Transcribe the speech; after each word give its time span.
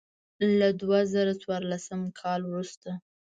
له 0.59 0.67
دوه 0.81 0.99
زره 1.13 1.33
څوارلسم 1.41 2.01
کال 2.19 2.41
وروسته. 2.45 2.89